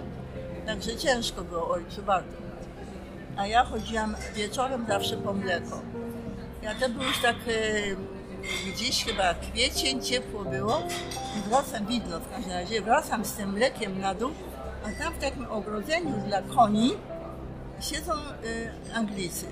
Także 0.65 0.95
ciężko 0.95 1.43
było 1.43 1.69
ojcu 1.69 2.03
bardzo. 2.03 2.37
A 3.37 3.47
ja 3.47 3.63
chodziłam 3.63 4.15
wieczorem 4.35 4.85
zawsze 4.87 5.17
po 5.17 5.33
mleko. 5.33 5.81
Ja 6.61 6.75
to 6.75 6.89
był 6.89 7.03
już 7.03 7.21
tak 7.21 7.35
e, 7.35 8.71
gdzieś 8.71 9.05
chyba 9.05 9.33
kwiecień, 9.33 10.01
ciepło 10.01 10.45
było. 10.45 10.81
I 11.37 11.49
wracam, 11.49 11.85
widno 11.85 12.19
w 12.19 12.29
każdym 12.29 12.51
razie, 12.51 12.81
wracam 12.81 13.25
z 13.25 13.33
tym 13.33 13.53
mlekiem 13.53 13.99
na 13.99 14.13
dół, 14.13 14.31
a 14.83 15.03
tam 15.03 15.13
w 15.13 15.17
takim 15.17 15.45
ogrodzeniu 15.45 16.13
dla 16.27 16.41
koni 16.41 16.91
siedzą 17.81 18.13
e, 18.13 18.95
Anglicy. 18.95 19.45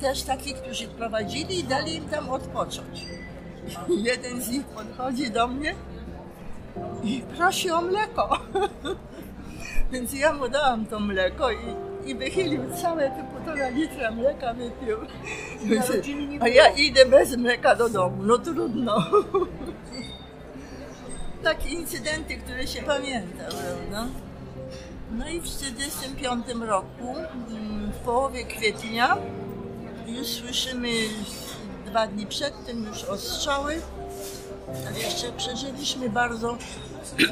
Też 0.00 0.22
takich, 0.22 0.56
którzy 0.56 0.88
prowadzili 0.88 1.58
i 1.58 1.64
dali 1.64 1.94
im 1.94 2.08
tam 2.08 2.28
odpocząć. 2.28 3.06
I 3.88 4.02
jeden 4.10 4.42
z 4.42 4.48
nich 4.48 4.64
podchodzi 4.64 5.30
do 5.30 5.48
mnie 5.48 5.74
i 7.04 7.22
prosi 7.36 7.70
o 7.70 7.80
mleko. 7.80 8.38
Więc 9.92 10.12
ja 10.12 10.32
mu 10.32 10.48
dałam 10.48 10.86
to 10.86 11.00
mleko 11.00 11.50
i, 11.52 11.56
i 12.04 12.14
wychylił 12.14 12.62
całe 12.82 13.10
te 13.10 13.24
półtora 13.24 13.68
litra 13.68 14.10
mleka 14.10 14.54
wypił. 14.54 14.96
A 16.40 16.48
ja 16.48 16.68
idę 16.68 17.06
bez 17.06 17.36
mleka 17.36 17.76
do 17.76 17.88
domu, 17.88 18.22
no 18.22 18.38
trudno. 18.38 18.96
Takie 21.44 21.68
incydenty, 21.68 22.36
które 22.36 22.66
się 22.66 22.82
pamięta, 22.82 23.44
prawda? 23.44 24.06
No 25.18 25.28
i 25.28 25.40
w 25.40 25.44
1945 25.44 26.66
roku, 26.66 27.14
mm, 27.50 27.92
w 27.92 27.96
połowie 27.96 28.44
kwietnia, 28.44 29.16
już 30.06 30.26
słyszymy 30.26 30.88
dwa 31.86 32.06
dni 32.06 32.26
przed 32.26 32.66
tym 32.66 32.84
już 32.84 33.04
ostrzały, 33.04 33.80
ale 34.88 34.98
jeszcze 34.98 35.32
przeżyliśmy 35.32 36.10
bardzo 36.10 36.58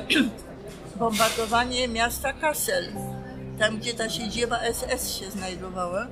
bombardowanie 0.96 1.88
miasta 1.88 2.32
Kassel, 2.32 2.92
tam 3.58 3.78
gdzie 3.78 3.94
ta 3.94 4.08
siedziba 4.08 4.58
SS 4.72 5.14
się 5.14 5.30
znajdowała. 5.30 6.06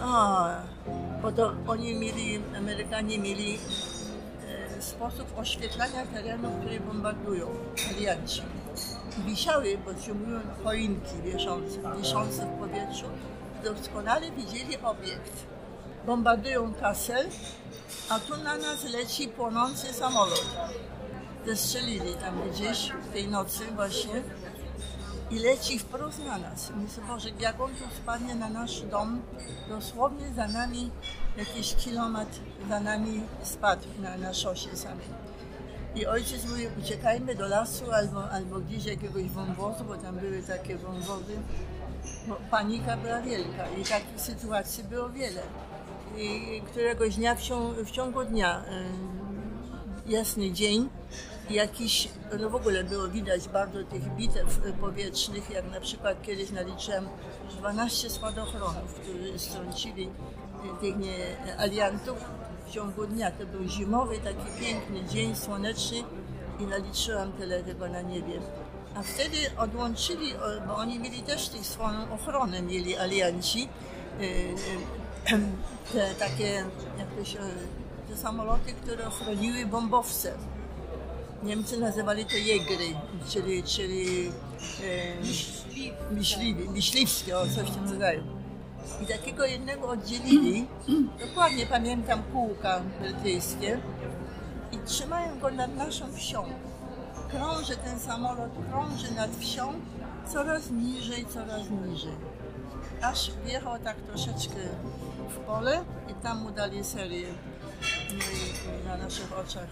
A, 0.00 0.50
bo 1.22 1.32
to 1.32 1.52
oni 1.66 1.94
mieli, 1.94 2.40
Amerykanie 2.58 3.18
mieli 3.18 3.58
e, 4.78 4.82
sposób 4.82 5.38
oświetlania 5.38 6.06
terenu, 6.06 6.50
który 6.60 6.80
bombardują, 6.80 7.46
alianci. 7.90 8.42
Wisiały, 9.26 9.78
bo 9.84 10.02
się 10.02 10.14
mówią 10.14 10.40
choinki 10.64 11.22
wieszące, 11.24 11.78
wiszące 11.98 12.46
w 12.46 12.58
powietrzu, 12.58 13.06
doskonale 13.64 14.30
widzieli 14.30 14.76
obiekt. 14.76 15.46
Bombardują 16.06 16.74
Kassel, 16.74 17.26
a 18.08 18.18
tu 18.18 18.36
na 18.36 18.56
nas 18.56 18.84
leci 18.84 19.28
płonący 19.28 19.92
samolot 19.92 20.46
zestrzelili 21.46 22.14
tam 22.14 22.50
gdzieś 22.50 22.92
w 22.92 23.12
tej 23.12 23.28
nocy 23.28 23.66
właśnie 23.74 24.22
i 25.30 25.38
leci 25.38 25.78
wprost 25.78 26.18
na 26.18 26.38
nas. 26.38 26.70
Myślę, 26.76 27.02
Boże, 27.08 27.28
jak 27.40 27.60
on 27.60 27.70
tu 27.70 27.84
spadnie 28.02 28.34
na 28.34 28.48
nasz 28.48 28.80
dom, 28.80 29.22
dosłownie 29.68 30.32
za 30.36 30.48
nami 30.48 30.90
jakiś 31.36 31.74
kilometr 31.74 32.38
za 32.68 32.80
nami 32.80 33.22
spadł 33.42 33.86
na, 34.02 34.16
na 34.16 34.34
szosie 34.34 34.76
samej. 34.76 35.27
I 35.98 36.06
ojciec 36.06 36.44
mówi, 36.50 36.66
uciekajmy 36.82 37.34
do 37.34 37.48
lasu 37.48 37.92
albo, 37.92 38.30
albo 38.30 38.60
gdzieś 38.60 38.84
jakiegoś 38.84 39.24
wąwozu, 39.24 39.84
bo 39.84 39.96
tam 39.96 40.16
były 40.16 40.42
takie 40.42 40.76
wąwozy. 40.76 41.36
Bo 42.28 42.36
panika 42.50 42.96
była 42.96 43.20
wielka 43.20 43.68
i 43.68 43.84
takich 43.84 44.20
sytuacji 44.20 44.84
było 44.84 45.08
wiele. 45.08 45.42
I 46.16 46.62
któregoś 46.66 47.16
dnia 47.16 47.34
w, 47.34 47.42
ciągu, 47.42 47.84
w 47.84 47.90
ciągu 47.90 48.24
dnia 48.24 48.62
y, 50.06 50.10
jasny 50.10 50.52
dzień, 50.52 50.88
jakiś, 51.50 52.08
no 52.40 52.50
w 52.50 52.54
ogóle 52.54 52.84
było 52.84 53.08
widać 53.08 53.48
bardzo 53.48 53.84
tych 53.84 54.14
bitew 54.14 54.60
powietrznych, 54.80 55.50
jak 55.50 55.70
na 55.70 55.80
przykład 55.80 56.22
kiedyś 56.22 56.50
naliczyłem 56.50 57.08
12 57.58 58.10
spadochronów, 58.10 58.94
którzy 58.94 59.38
strącili 59.38 60.10
tych 60.80 60.96
nie, 60.96 61.36
aliantów 61.58 62.18
w 62.68 62.72
ciągu 62.72 63.06
dnia. 63.06 63.30
To 63.30 63.46
był 63.46 63.68
zimowy, 63.68 64.18
taki 64.18 64.60
piękny 64.60 65.04
dzień, 65.04 65.36
słoneczny 65.36 65.98
i 66.60 66.62
naliczyłam 66.62 67.32
tyle 67.32 67.62
tego 67.62 67.88
na 67.88 68.02
niebie. 68.02 68.40
A 68.94 69.02
wtedy 69.02 69.36
odłączyli, 69.58 70.32
bo 70.66 70.76
oni 70.76 70.98
mieli 70.98 71.22
też 71.22 71.48
tych 71.48 71.66
swoją 71.66 72.12
ochronę, 72.12 72.62
mieli 72.62 72.96
alianci, 72.96 73.68
y, 74.20 74.24
y, 74.24 75.40
te 75.92 76.14
takie, 76.14 76.64
jak 76.98 77.08
to 77.18 77.24
się, 77.24 77.38
te 78.08 78.16
samoloty, 78.16 78.72
które 78.72 79.08
ochroniły 79.08 79.66
bombowce. 79.66 80.34
Niemcy 81.42 81.80
nazywali 81.80 82.24
to 82.24 82.36
jegry, 82.36 82.94
czyli, 83.28 83.62
czyli 83.62 84.32
e, 86.10 86.14
myśliwi, 86.14 86.68
myśliwskie, 86.68 87.38
o 87.38 87.46
coś 87.46 87.70
w 87.70 87.74
tym 87.74 87.90
rodzaju. 87.90 88.37
I 89.02 89.06
takiego 89.06 89.44
jednego 89.44 89.88
oddzielili, 89.88 90.66
dokładnie 91.26 91.66
pamiętam 91.66 92.22
kółka 92.32 92.80
brytyjskie, 93.00 93.80
i 94.72 94.78
trzymają 94.78 95.38
go 95.38 95.50
nad 95.50 95.76
naszą 95.76 96.12
wsią. 96.12 96.44
Krąży 97.30 97.76
ten 97.76 98.00
samolot, 98.00 98.50
krąży 98.70 99.14
nad 99.14 99.30
wsią, 99.36 99.72
coraz 100.32 100.70
niżej, 100.70 101.26
coraz 101.26 101.62
niżej. 101.70 102.14
Aż 103.02 103.30
wjechał 103.44 103.78
tak 103.78 103.96
troszeczkę 103.96 104.56
w 105.28 105.36
pole 105.36 105.84
i 106.10 106.14
tam 106.14 106.42
mu 106.42 106.50
dali 106.50 106.84
serię. 106.84 107.28
No 108.84 108.90
na 108.90 109.04
naszych 109.04 109.38
oczach 109.38 109.68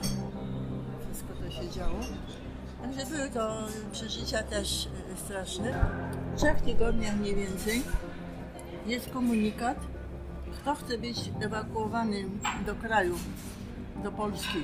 wszystko 1.05 1.33
to 1.45 1.51
się 1.51 1.71
działo. 1.71 1.99
Także 2.83 3.07
były 3.07 3.31
to 3.31 3.57
przeżycia 3.93 4.43
też 4.43 4.89
e, 5.15 5.17
straszne. 5.17 5.85
W 6.35 6.39
trzech 6.39 6.61
tygodniach 6.61 7.17
mniej 7.17 7.35
więcej 7.35 7.83
jest 8.87 9.11
komunikat, 9.11 9.77
kto 10.53 10.75
chce 10.75 10.99
być 10.99 11.31
ewakuowany 11.41 12.25
do 12.67 12.75
kraju, 12.75 13.15
do 14.03 14.13
Polski. 14.13 14.59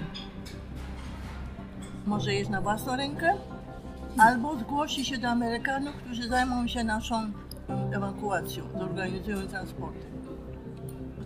Może 2.07 2.35
jest 2.35 2.51
na 2.51 2.61
własną 2.61 2.97
rękę, 2.97 3.35
albo 4.19 4.59
zgłosi 4.59 5.05
się 5.05 5.19
do 5.19 5.29
Amerykanów, 5.29 5.95
którzy 5.95 6.29
zajmą 6.29 6.69
się 6.69 6.85
naszą 6.85 7.33
ewakuacją, 7.93 8.65
zorganizują 8.79 9.49
transporty. 9.49 10.07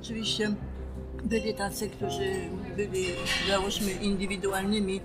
Oczywiście 0.00 0.54
byli 1.24 1.54
tacy, 1.54 1.90
którzy 1.90 2.32
byli, 2.76 3.06
załóżmy, 3.48 3.92
indywidualnymi, 3.92 5.00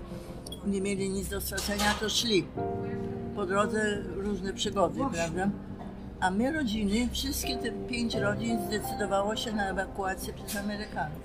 nie 0.66 0.80
mieli 0.80 1.10
nic 1.10 1.28
do 1.28 1.40
stracenia, 1.40 1.94
to 2.00 2.08
szli. 2.08 2.46
Po 3.36 3.46
drodze 3.46 4.02
różne 4.14 4.52
przygody, 4.52 5.00
prawda? 5.12 5.50
A 6.22 6.30
my 6.30 6.52
rodziny, 6.52 7.08
wszystkie 7.12 7.56
te 7.56 7.70
pięć 7.70 8.14
rodzin 8.14 8.58
zdecydowało 8.66 9.36
się 9.36 9.52
na 9.52 9.68
ewakuację 9.68 10.32
przez 10.32 10.56
Amerykanów. 10.56 11.18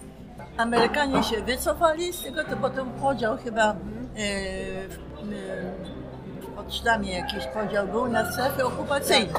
Amerykanie 0.58 1.24
się 1.24 1.42
wycofali 1.42 2.14
z 2.14 2.24
tego, 2.24 2.44
to 2.44 2.58
potem 2.58 2.90
podział 2.90 3.38
chyba 3.38 3.72
e, 3.72 3.76
w, 4.88 4.94
e, 4.94 6.42
w 6.42 6.46
Potsdamie 6.56 7.14
jakiś 7.14 7.46
podział 7.46 7.88
był 7.88 8.08
na 8.08 8.32
strefy 8.32 8.66
okupacyjne. 8.66 9.34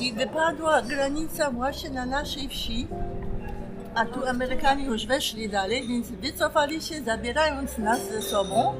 I 0.00 0.12
wypadła 0.12 0.82
granica 0.82 1.50
właśnie 1.50 1.90
na 1.90 2.06
naszej 2.06 2.48
wsi, 2.48 2.86
a 3.94 4.04
tu 4.04 4.26
Amerykanie 4.28 4.84
już 4.84 5.06
weszli 5.06 5.48
dalej, 5.48 5.88
więc 5.88 6.10
wycofali 6.10 6.82
się, 6.82 7.02
zabierając 7.02 7.78
nas 7.78 8.00
ze 8.12 8.22
sobą 8.22 8.74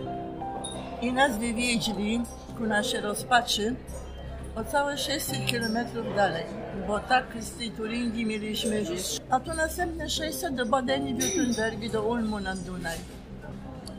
i 1.02 1.12
nas 1.12 1.38
wywieźli 1.38 2.22
ku 2.58 2.66
naszej 2.66 3.00
rozpaczy 3.00 3.76
o 4.56 4.64
całe 4.64 4.98
600 4.98 5.46
kilometrów 5.46 6.14
dalej, 6.16 6.44
bo 6.86 7.00
tak 7.00 7.24
z 7.40 7.50
tej 7.50 7.70
Turingii 7.70 8.26
mieliśmy, 8.26 8.84
a 9.30 9.40
tu 9.40 9.54
następne 9.54 10.10
600 10.10 10.54
do 10.54 10.66
Badeni-Württembergi, 10.66 11.90
do 11.90 12.02
Ulmu 12.02 12.40
nad 12.40 12.58
Dunaj. 12.58 12.98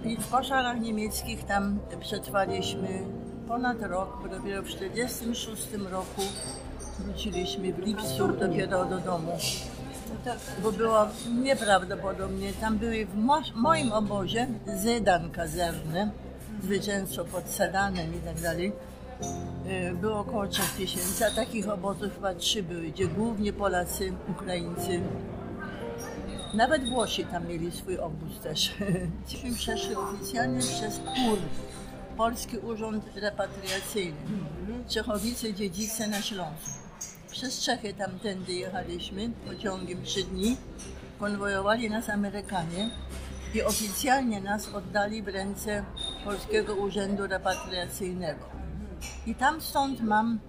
I 0.03 0.17
w 0.17 0.29
koszarach 0.29 0.79
niemieckich 0.79 1.43
tam 1.43 1.79
przetrwaliśmy 1.99 2.87
ponad 3.47 3.81
rok, 3.81 4.19
bo 4.23 4.29
dopiero 4.29 4.61
w 4.61 4.65
1946 4.65 5.91
roku 5.91 6.21
wróciliśmy 6.99 7.73
w 7.73 7.79
lipcu 7.79 8.27
dopiero 8.27 8.85
do 8.85 8.97
domu. 8.97 9.37
Bo 10.63 10.71
było 10.71 11.07
nieprawdopodobnie, 11.41 12.53
tam 12.53 12.77
były 12.77 13.05
w 13.05 13.15
mo 13.15 13.41
moim 13.55 13.91
obozie 13.91 14.47
Zedan 14.75 15.31
kazerny, 15.31 16.11
zwycięstwo 16.63 17.25
pod 17.25 17.49
Sedanem 17.49 18.15
i 18.15 18.19
tak 18.19 18.41
dalej. 18.41 18.73
Y, 19.91 19.95
Było 19.95 20.19
około 20.19 20.47
3000, 20.47 21.27
a 21.27 21.31
takich 21.31 21.69
obozów 21.69 22.13
chyba 22.13 22.33
trzy 22.33 22.63
były, 22.63 22.81
gdzie 22.87 23.07
głównie 23.07 23.53
Polacy, 23.53 24.13
Ukraińcy, 24.31 25.01
nawet 26.53 26.89
Włosi 26.89 27.25
tam 27.25 27.47
mieli 27.47 27.71
swój 27.71 27.97
obóz 27.99 28.39
też. 28.43 28.75
Myśmy 29.31 29.53
przeszli 29.53 29.95
oficjalnie 29.95 30.59
przez 30.59 30.97
PUR, 30.99 31.39
Polski 32.17 32.57
Urząd 32.57 33.03
Repatriacyjny, 33.15 34.17
Czechowice 34.89 35.53
Dziedzice 35.53 36.07
na 36.07 36.21
Śląsku. 36.21 36.71
Przez 37.31 37.59
Czechy 37.59 37.93
tamtędy 37.93 38.53
jechaliśmy 38.53 39.29
pociągiem 39.47 40.03
trzy 40.03 40.23
dni. 40.23 40.57
Konwojowali 41.19 41.89
nas 41.89 42.09
Amerykanie 42.09 42.89
i 43.53 43.63
oficjalnie 43.63 44.41
nas 44.41 44.69
oddali 44.69 45.23
w 45.23 45.27
ręce 45.27 45.83
Polskiego 46.25 46.75
Urzędu 46.75 47.27
Repatriacyjnego. 47.27 48.56
I 49.27 49.35
tam 49.35 49.61
stąd 49.61 50.01
mam 50.01 50.39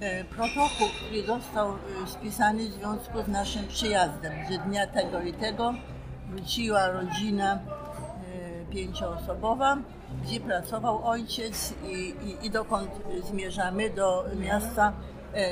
e, 0.00 0.24
protokół, 0.24 0.88
który 0.96 1.26
został 1.26 1.70
e, 1.72 2.06
spisany 2.06 2.68
w 2.68 2.72
związku 2.72 3.22
z 3.22 3.28
naszym 3.28 3.68
przyjazdem, 3.68 4.32
że 4.50 4.58
dnia 4.58 4.86
tego 4.86 5.20
i 5.20 5.32
tego 5.32 5.74
wróciła 6.30 6.88
rodzina 6.88 7.54
e, 7.54 7.58
pięcioosobowa, 8.72 9.76
gdzie 10.22 10.40
pracował 10.40 11.06
ojciec 11.06 11.74
i, 11.84 12.14
i, 12.24 12.46
i 12.46 12.50
dokąd 12.50 12.90
zmierzamy 13.30 13.90
do 13.90 14.24
miasta, 14.36 14.92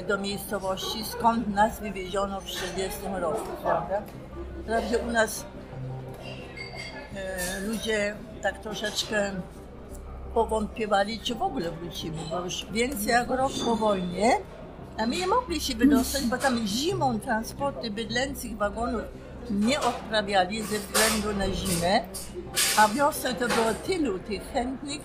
do 0.09 0.19
miejscowości, 0.19 1.05
skąd 1.05 1.49
nas 1.49 1.81
wywieziono 1.81 2.41
w 2.41 2.47
40 2.47 2.99
roku, 3.15 3.49
prawda? 3.63 4.03
Wprawdzie 4.63 4.99
u 4.99 5.11
nas 5.11 5.45
ludzie 7.67 8.15
tak 8.43 8.59
troszeczkę 8.59 9.33
powątpiewali, 10.35 11.21
czy 11.21 11.35
w 11.35 11.43
ogóle 11.43 11.71
wrócimy, 11.71 12.17
bo 12.31 12.41
już 12.41 12.67
więcej 12.73 13.07
jak 13.07 13.31
rok 13.31 13.53
po 13.65 13.77
wojnie, 13.77 14.39
a 14.99 15.07
my 15.07 15.17
nie 15.17 15.27
mogli 15.27 15.61
się 15.61 15.75
wydostać, 15.75 16.23
bo 16.23 16.39
tam 16.39 16.67
zimą 16.67 17.21
transporty 17.21 17.91
bydlęcych 17.91 18.57
wagonów 18.57 19.03
nie 19.51 19.81
odprawiali 19.81 20.63
ze 20.63 20.79
względu 20.79 21.39
na 21.39 21.55
zimę, 21.55 22.01
a 22.77 22.89
wiosnę 22.89 23.35
to 23.35 23.49
było 23.49 23.75
tylu 23.87 24.19
tych 24.19 24.53
chętnych. 24.53 25.01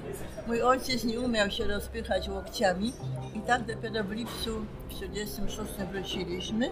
Mój 0.48 0.62
ojciec 0.62 1.04
nie 1.04 1.20
umiał 1.20 1.52
się 1.52 1.64
rozpychać 1.64 2.30
łokciami 2.30 2.94
i 3.36 3.40
tak 3.40 3.66
dopiero 3.66 4.04
w 4.04 4.12
lipcu 4.12 4.60
w 4.60 4.94
1946 4.94 5.92
wróciliśmy. 5.92 6.70